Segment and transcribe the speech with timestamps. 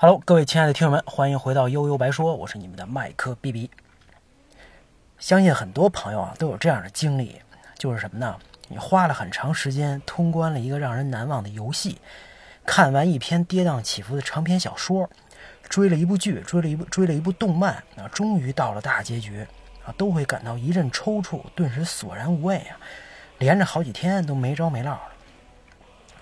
[0.00, 3.68] Hello，各位亲爱的听友们，欢迎回到悠悠白说，我是你们的麦克 B B。
[5.18, 7.42] 相信很多朋友啊都有这样的经历，
[7.76, 8.38] 就是什么呢？
[8.68, 12.00] 你花了很长时间通关了一个让人难忘的游戏，
[12.64, 15.10] 看完一篇跌宕起伏的长篇小说，
[15.68, 19.44] 追了一部剧，追了一部追了一部动漫，啊，终于到了大结局，
[19.84, 22.78] 啊，都会感到一阵抽搐，顿时索然无味啊，
[23.38, 25.02] 连着好几天都没着没落了。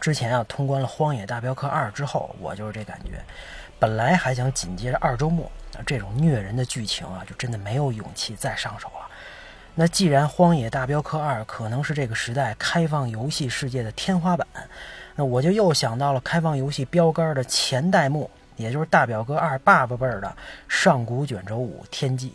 [0.00, 3.20] 之前啊，通关了《荒野大镖客二》之后，我就是这感觉。
[3.78, 5.44] 本来还想紧接着二周末，
[5.74, 9.06] 啊，这种虐人的剧情啊，就真的没有勇气再上手了。
[9.74, 14.46] 那既然《荒野大镖客二》可能是这个时代开放游戏世界的天花板，
[15.14, 20.34] 那我就又想到了开放游戏标杆的前代目，也就是《大表哥二》爸爸辈儿的
[20.66, 22.32] 上古卷轴五天际。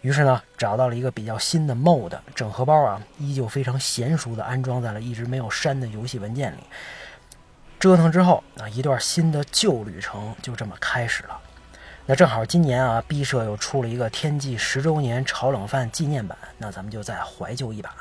[0.00, 6.58] 于是呢，找到了一个比较新的 MOD 整合包啊，依旧非常娴熟的安装在了一直没有删的游戏文件里。
[7.78, 11.40] 折腾之后啊，一段新的旧旅程就这么开始了。
[12.06, 17.94] 那正好今年啊，B 社又出了一个天际十周年炒冷饭纪念版，那咱们就再怀旧一把。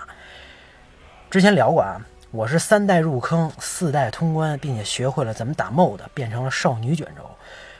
[1.29, 7.29] 之前聊过啊，我是三代入坑，四代通关，并且学会了怎么打 MOD，变成了少女卷轴。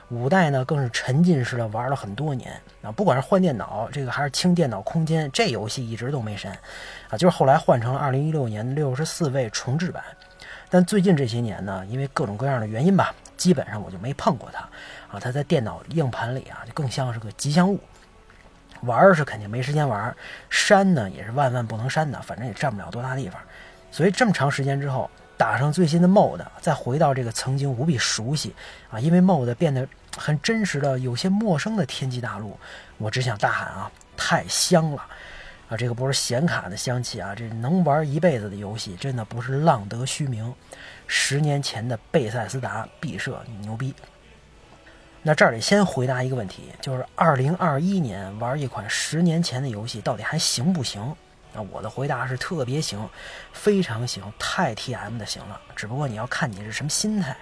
[0.09, 2.53] 五代呢，更是沉浸式的玩了很多年
[2.83, 6.51] 啊，不管是换电脑，这个还是清电脑空间，这游戏一直都没删
[7.09, 10.03] 啊，就是后来换成了二零一六年六十四位重置版。
[10.69, 14.61] 但最近这些年呢，因为各种各样的原因吧，基本上我就没碰过它
[15.11, 17.79] 啊，它在电脑硬盘里啊，就更像是个吉祥物。
[18.81, 20.15] 玩是肯定没时间玩，
[20.49, 23.41] 删呢也是万万不能删的，反正也占不了多大地方。
[23.91, 25.09] 所以这么长时间之后。
[25.39, 28.55] 打上最新的 MOD，再回到这个曾经无比熟悉
[28.89, 29.87] 啊，因为 MOD 变得
[30.17, 32.59] 很真实的、有些陌生的天际大陆，
[32.97, 35.05] 我只想大喊啊，太香了！
[35.69, 40.53] 啊，这个不是显卡的香气啊，这能玩一辈子的游戏，真的不是浪得虚名。
[41.07, 43.93] 十年前的贝塞斯达毕设牛逼。
[45.21, 51.13] 那这儿得先回答一个问题，就是二零二一年玩一款十年前的游戏，到底还行不行？
[51.53, 53.09] 那我的回答是特别行，
[53.51, 55.59] 非常行，太 T M 的行了。
[55.75, 57.35] 只不过你要看你是什么心态。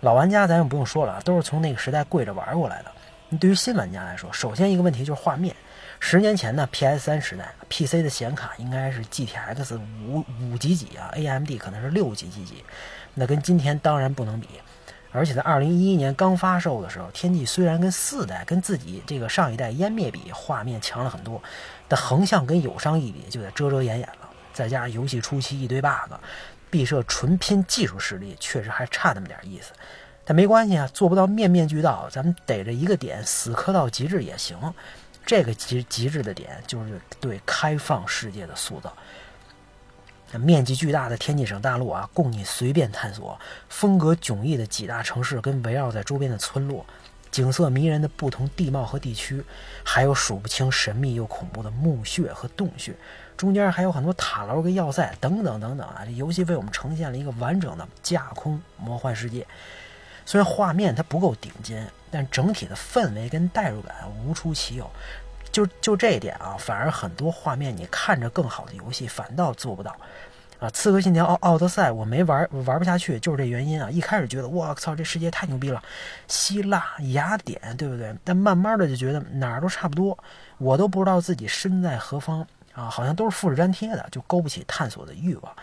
[0.00, 2.92] 老玩家咱就不用说了，都是从那个时代跪着玩过来的。
[3.28, 5.54] 你对于新玩家来说，首先一个问题就是画面。
[6.00, 12.64] 十年前呢，P S 三时代，P C 的显卡应该是 G T X 五五几几啊，A M D 可能是六几几几，
[13.14, 14.48] 那跟今天当然不能比。
[15.10, 21.42] 而且在二零一一年刚发售的时候，天际虽然跟四代跟自己这个上一代湮灭比，画面强了很多。
[21.88, 24.28] 但横向跟友商一比，就得遮遮掩掩了。
[24.52, 26.12] 再加上游戏初期一堆 bug，
[26.70, 29.72] 毕设纯拼技术实力确实还差那么点意思。
[30.26, 34.58] 但没关系啊，做不到面面俱到，咱们逮着一个点死磕到极致也行。
[35.28, 38.90] 这个极极致的点就是对开放世界的塑造。
[40.40, 43.38] 面积巨大的天际省大陆啊，供你随便探索；
[43.68, 46.86] 风格迥异的几大城市跟围绕在周边的村落。
[47.30, 49.44] 景色迷人的不同地貌和地区，
[49.84, 52.94] 还有数不清神秘又恐怖的墓穴和洞穴，
[53.36, 56.04] 中间还有很多塔楼跟要塞等等等等啊！
[56.06, 59.46] 这游戏为我们呈现了一个完整的架空魔幻世界。
[60.28, 64.90] 虽然画面它不够顶尖，但整体的氛围跟代入感无出其有。
[65.50, 69.90] 就就这一点啊，反而很多画面你看着更好的游戏反倒做不到。
[70.60, 73.90] 啊，《刺客信条：奥奥德赛》我没玩，玩不下去，就是这原因啊！
[73.90, 75.82] 一开始觉得我操，这世界太牛逼了，
[76.26, 78.14] 希腊雅典，对不对？
[78.22, 80.18] 但慢慢的就觉得哪儿都差不多，
[80.58, 85.56] 我都不知道自己身在何方啊，好像都是复制粘贴的，就勾不起探索的欲望。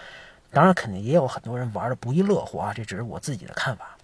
[0.50, 3.96] 当然，肯定也有很多人玩的不亦乐乎啊，这只是我自己的看法。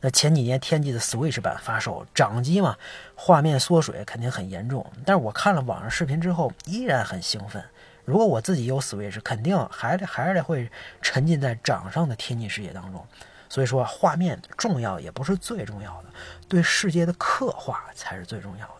[0.00, 2.76] 那前几年天际的 Switch 版发售，掌机嘛，
[3.14, 7.62] 画面缩水肯定很严重，但是我看了网上视频之后，依然很兴奋。
[8.06, 10.70] 如果我自己有 Switch，肯定还得还是得会
[11.02, 13.06] 沉浸在掌上的天际世界当中。
[13.48, 16.08] 所以说，画面重要也不是最重要的，
[16.48, 18.74] 对世界的刻画才是最重要的。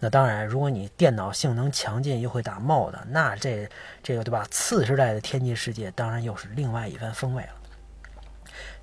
[0.00, 3.68] 那当然，如果你电脑性能强劲又会打 MOD，那这
[4.02, 4.46] 这个对吧？
[4.50, 7.52] 次时代的天际世界当然又是另外一番风味了。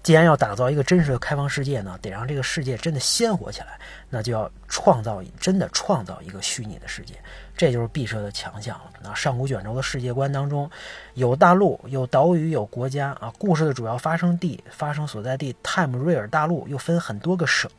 [0.03, 3.77] 既然要打造一个真实的开放世界呢，得让这个世界真的鲜活起来，
[4.09, 7.15] 那就要创造真的创造一个虚拟的世界，
[7.57, 8.91] 这就是毕设的强项了。
[9.03, 10.69] 那上古卷轴的世界观当中，
[11.15, 13.33] 有大陆，有岛屿，有国家啊。
[13.37, 17.69] 故事的主要发生地、发生所在地泰姆瑞尔大陆又分很多个省，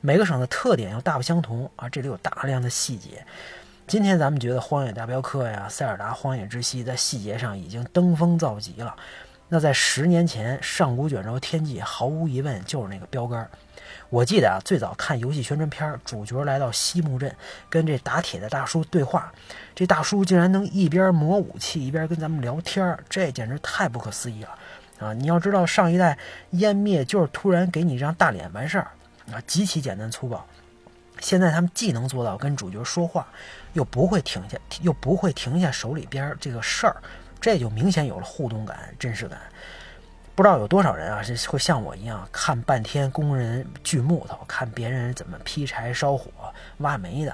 [0.00, 1.88] 每个省的特点又大不相同啊。
[1.90, 3.26] 这里有大量的细节。
[3.86, 8.96] 今天咱们觉得《荒野大镖客》呀，《塞尔达：荒野之息》在细节上已经登峰造极了。
[9.48, 13.48] 那在十年前，上古卷轴天际毫无疑问就是那个标杆。
[14.08, 17.34] 我记得啊，最早看游戏宣传片，主角来到西木镇，
[17.68, 19.32] 跟这打铁的大叔对话，
[19.74, 24.50] 这大叔竟然能一边磨武器一边跟咱们聊天，这简直太不可思议了
[24.98, 25.12] 啊！
[25.12, 26.18] 你要知道，上一代
[26.52, 28.90] 湮灭就是突然给你一张大脸完事儿
[29.32, 30.44] 啊，极其简单粗暴。
[31.20, 33.26] 现在他们既能做到跟主角说话，
[33.72, 36.96] 又不会停下，又不会停下手里边这个事儿，
[37.46, 39.38] 这就明显有了互动感、真实感。
[40.34, 46.28] 不知道有多少人啊，是会像我一样看半天工人锯木头，看别人怎么劈柴、烧火、
[46.78, 47.30] 挖煤的，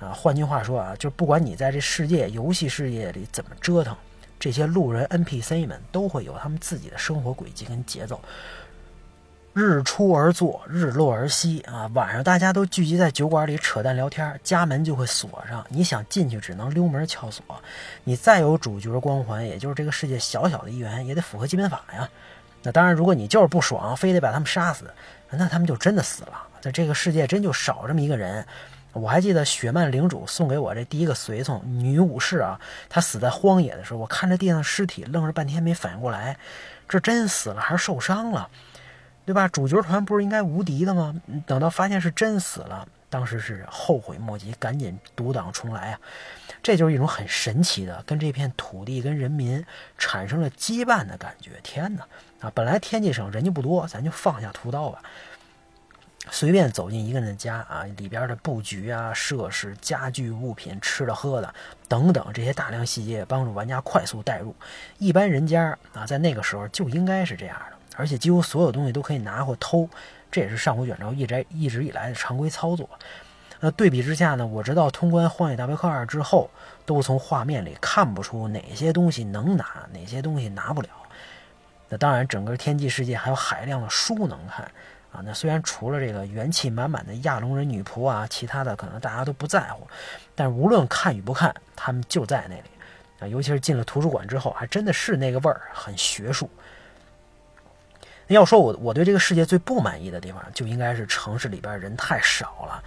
[0.00, 3.94] 啊，换句话说啊，就不管你在这世界游戏世界里怎么折腾，
[4.38, 8.18] 这些路人 NPC 们都会有他们自己的生活轨迹跟节奏。
[9.52, 11.90] 日出而作，日落而息啊！
[11.92, 15.66] 晚上大家都聚集在酒馆里扯淡聊天，家门就会锁上。
[15.68, 17.44] 你想进去，只能溜门撬锁。
[18.04, 22.08] 你再有主角光环，也就是这个世界小小的一员，也得符合基本法呀。
[22.62, 24.88] 那当然，如果你就是不爽，非得把他们杀死，
[25.30, 26.46] 那他们就真的死了。
[26.60, 28.46] 在这个世界，真就少这么一个人。
[28.92, 36.36] 我还记得雪曼领主送给我这第一个随从女武士啊，她死在荒野的时候，我看着地上尸体，愣是半天没反应过来，
[36.88, 38.48] 这真死了还是受伤了？
[39.26, 39.46] 对吧？
[39.46, 41.14] 主角团不是应该无敌的吗？
[41.46, 46.00] 等到发现是真死了，当时是后悔莫及，赶紧独挡重来啊！
[46.62, 49.64] 这就是一种很神奇的，跟这片土地、跟人民
[49.96, 51.52] 产生了羁绊的感觉。
[51.62, 52.04] 天哪！
[52.40, 55.00] 啊，本来天际省人就不多，咱就放下屠刀吧，
[56.30, 61.54] 随便走进一个人的家啊，里边的布局啊、设施、家具、物品、吃的喝的
[61.86, 64.54] 等等这些大量细节，帮助玩家快速代入。
[64.98, 67.76] 一般人家啊，在那个时候就应该是这样的。
[67.96, 69.88] 而且几乎所有东西都可以拿或偷，
[70.30, 72.88] 这也是上古卷轴一直一直以来的常规操作。
[73.62, 76.48] 那对比之下呢，我直到通关《荒野大镖客二》之后，
[76.86, 80.88] 都从画面里看不出哪些东西能拿，哪些东西拿不了。
[81.90, 84.64] 那当然，整个天际世界还有海量的书能看
[85.12, 85.20] 啊。
[85.22, 89.86] 那虽然除了这个元气满满的亚龙人女仆啊，其他的可能大家都不在乎，
[90.34, 92.70] 但无论看与不看，他们就在那里
[93.18, 93.28] 啊。
[93.28, 96.48] 尤其是进了图书馆之后，还真的是那个味儿，很学术。
[98.34, 102.82] 要说我我对这个世界最不满意的地方，就应该是城市里边人太少了，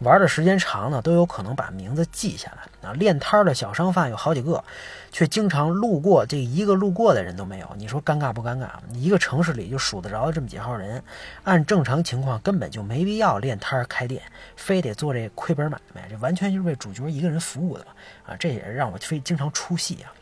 [0.00, 2.92] 玩的时间长呢，都有可能把名字记下来啊。
[2.92, 4.62] 练摊的小商贩有好几个，
[5.10, 7.70] 却经常路过，这一个路过的人都没有。
[7.78, 8.68] 你说尴尬不尴尬？
[8.92, 11.02] 一个城市里就数得着这么几号人，
[11.44, 14.20] 按正常情况根本就没必要练摊开店，
[14.56, 17.86] 非得做这亏本买卖，这完全就是为主角一个人服务的
[18.26, 18.36] 啊！
[18.38, 20.12] 这也让我非经常出戏啊。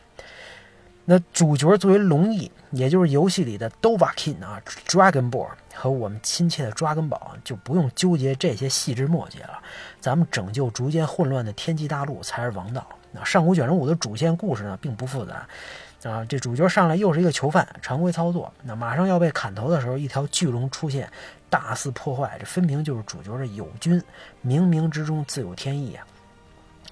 [1.05, 9.59] 那主角作为龙翼，也就是游戏里的 Dovahkiin 啊，Dragon Ball 和我们亲切的抓根宝，就不用纠结这些细枝末节了。
[9.99, 12.87] 咱们拯救逐渐混乱的天际大陆才是王道。
[13.11, 15.47] 那上古卷轴五的主线故事呢，并不复杂
[16.03, 16.23] 啊。
[16.25, 18.53] 这主角上来又是一个囚犯，常规操作。
[18.63, 21.11] 那马上要被砍头的时候，一条巨龙出现，
[21.49, 22.37] 大肆破坏。
[22.39, 24.01] 这分明就是主角的友军，
[24.45, 26.05] 冥冥之中自有天意啊。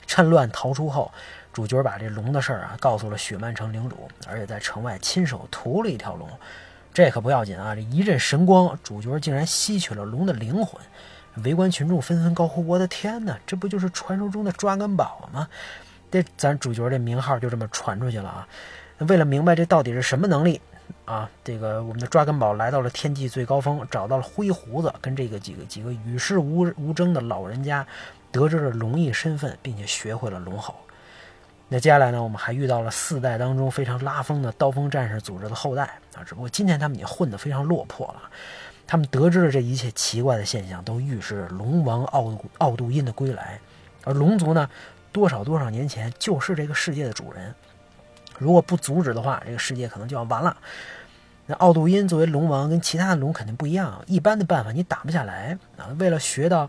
[0.09, 1.11] 趁乱逃出后。
[1.51, 6.29] 主角把这龙的事儿啊告诉了雪曼城领主，而且在城外亲手屠了一条龙，
[6.93, 7.75] 这可不要紧啊！
[7.75, 10.79] 这一阵神光，主角竟然吸取了龙的灵魂，
[11.43, 15.47] 围观群众纷纷高呼：“我的天哪，这不就是传说中的抓根宝吗？”
[16.11, 18.47] 这咱主角这名号就这么传出去了啊！
[18.99, 20.61] 为了明白这到底是什么能力
[21.05, 27.85] 啊，这个我们的抓根宝来到了天际最高峰，找到了灰胡子，跟这个几个几个与世无无争的老人家，
[28.31, 30.75] 得知了龙翼身份，并且学会了龙吼。
[31.71, 32.23] 那接下来呢？
[32.23, 35.83] 我们还遇到了四代当中非常拉风的刀锋战士组织的后代
[36.15, 38.21] 啊，只不过今天他们已经混得非常落魄了。
[38.87, 43.59] 他们得知了这一切奇怪的现象，都预示龙王奥奥杜因的归来。
[44.03, 44.67] 而龙族呢，
[45.11, 47.53] 多少多少年前就是这个世界的主人。
[48.39, 50.57] 如果不阻止的话，这个世界可能就要完了。
[51.45, 54.03] 那奥杜因作为龙王，跟其他的龙肯定不一样。
[54.07, 55.93] 一般的办法你打不下来啊。
[55.99, 56.67] 为了学到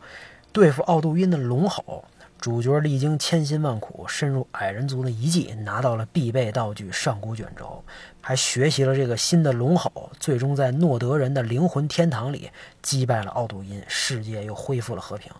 [0.52, 2.04] 对付奥杜因的龙吼。
[2.40, 7.85] 主角历经千辛万苦，深入矮人族的遗迹，拿到了必备道具上古卷轴，
[8.23, 15.30] 还学习了这个新的龙吼，最终在诺德人的灵魂天堂里击败了奥杜因，世界又恢复了和平。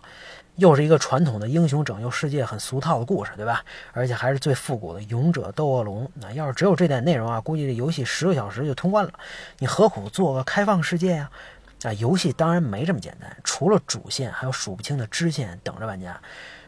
[0.57, 3.65] 又是一个传统的英雄拯救世界很俗套的故事，对吧？
[3.93, 6.07] 而且还是最复古的勇者斗恶龙。
[6.13, 9.11] 那要是只有这点内容啊，估计这游戏十个小时就通关了。
[9.57, 11.31] 你何苦做个开放世界呀？
[11.97, 16.19] 游戏当然没这么简单，除了主线，还有数不清的支线等着玩家。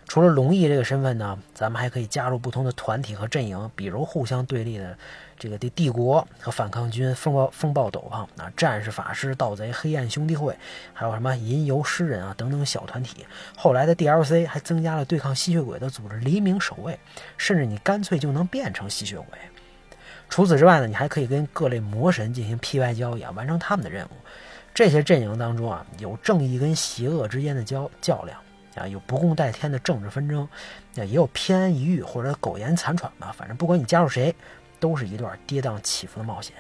[0.06, 4.98] 除了龙翼这个身份呢，咱们还可以加入不同的团体和阵营，比如互相对立的
[5.40, 10.58] 这个帝帝国和反抗军、风暴风暴斗篷啊、战士、法师、盗贼、黑暗兄弟会，
[10.94, 13.26] 还有什么吟游诗人啊等等小团体。
[13.56, 17.00] 后来的 DLC 还增加了对抗吸血鬼的组织黎明守卫，
[17.38, 19.26] 甚至你干脆就能变成吸血鬼。
[20.28, 24.10] 除此之外呢，你还可以跟各类魔神进行 PY 交易啊，完成他们的任务。
[24.74, 28.40] 这些阵营当中啊，有正义跟邪恶之间的较较量。
[28.76, 30.42] 啊，有不共戴天的政治纷争，
[30.96, 33.32] 啊，也有偏安一隅或者苟延残喘吧。
[33.38, 34.34] 反正不管你加入谁，
[34.80, 36.56] 都是一段跌宕起伏的冒险。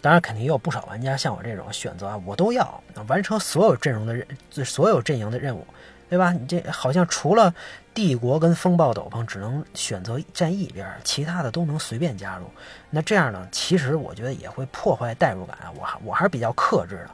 [0.00, 4.26] 当然，肯定也有不少玩家像我这种选择啊，我都要完成所有阵容的任，
[4.64, 5.66] 所有阵营的任务，
[6.10, 6.32] 对吧？
[6.32, 7.54] 你这好像除了
[7.94, 12.44] 帝国跟风暴斗篷只能选择站一边，其他的都能随便加入。
[12.90, 15.56] 那这样呢，其实我觉得也会破坏代入感。
[15.76, 17.10] 我还我还是比较克制的。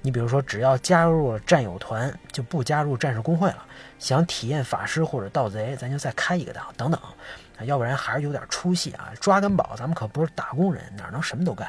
[0.00, 3.66] 你比如说，只要加入了战友团，就不加入战士工会了。
[3.98, 7.00] 想体验法师或者盗贼，咱就再开一个档，等等。
[7.66, 9.10] 要不然还是有点出戏啊！
[9.20, 11.68] 抓根宝，咱们可不是打工人，哪能什么都干？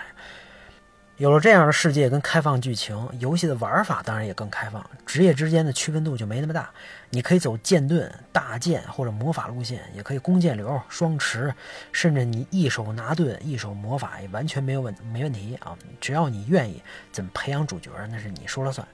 [1.20, 6.70] 有了这样的世界跟开放剧情，游戏的玩法当然也更开放，职业之间的区分度就没那么大。
[7.10, 11.54] 你可以走剑盾、大剑或者魔法路线，也可以弓箭流、双持，
[11.92, 15.78] 甚至你一手拿盾、一手魔法也完全没有问没问题啊！
[16.00, 18.88] 只要你愿意，怎么培养主角那是你说了算。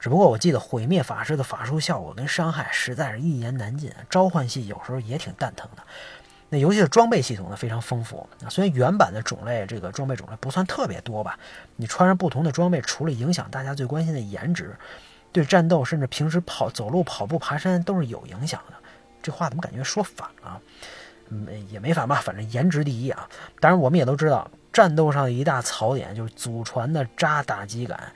[0.00, 5.82] 只不过我记得毁灭法师的法术效果跟伤害实在是一言难尽，召唤系有时候也挺蛋疼的。
[6.50, 11.38] 那游戏的装备系统呢非常丰富啊，虽然原版的种类这个装备种类不算特别多吧，
[11.76, 14.76] 你穿上不同的装备，除了影响大家最关心的颜值，
[15.32, 18.74] 对战斗甚至平时跑走路、跑步、爬山都是有影响的。
[19.22, 20.60] 这话怎么感觉说反了？
[21.30, 23.26] 嗯，也没反吧，反正颜值第一啊。
[23.58, 28.12] 当然，我们也都知道，战斗上的一大槽点就是祖传的渣打击感，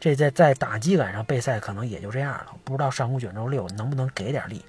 [0.00, 2.46] 这在在打击感上备赛可能也就这样了。
[2.64, 4.64] 不知道上古卷轴六能不能给点力。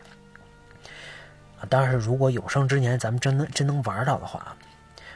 [1.68, 4.56] 当然是，如果有生之年咱们真能真能玩到的话。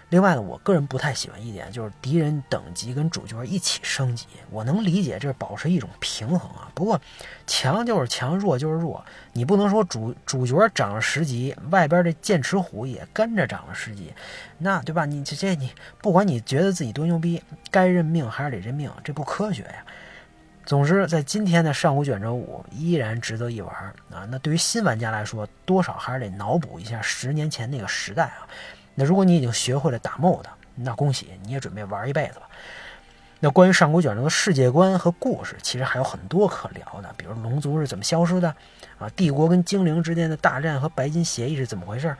[0.09, 4.27] 另外呢，我个人不太喜欢一点，就是敌人等级跟主角一起升级。
[4.51, 7.01] 我能理解这是保持一种平衡啊，不过
[7.47, 9.03] 强就是强，弱就是弱。
[9.31, 14.13] 你不能说主主角涨了十级，外边这剑齿虎也跟着涨了十级，
[14.59, 15.05] 那对吧？
[15.05, 19.83] 你这这你不管你觉得自己多牛逼，该认命还是得认命，这不科学呀。
[20.65, 23.75] 总之，在今天的《上古卷轴五》依然值得一玩
[24.09, 24.25] 啊！
[24.29, 28.47] 那对于新玩家来说，多少还是得脑补一下十年前那个时代啊。
[28.95, 32.47] 那如果你已经学会了打 MOD，那恭喜你也准备玩一辈子吧。
[33.41, 38.47] 那关于上古卷轴的世界观和故事，其实还有很多可聊的，比如龙族是怎么消失的
[38.97, 39.09] 啊？
[39.17, 42.15] 帝国跟精灵之间的大战和白金协议是怎么回事？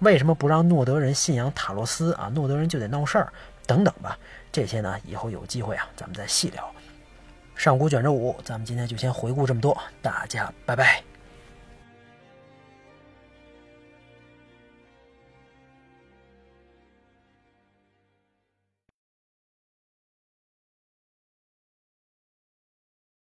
[0.00, 2.28] 为什么不让诺德人信仰塔洛斯啊？
[2.34, 3.32] 诺德人就得闹事儿
[3.68, 4.18] 等等吧。
[4.50, 6.68] 这些呢，以后有机会啊，咱们再细聊。
[7.56, 11.13] 上古卷轴五，咱们今天就先回顾这么多，大家拜拜。